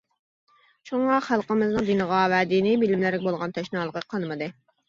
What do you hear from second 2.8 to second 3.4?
بىلىملەرگە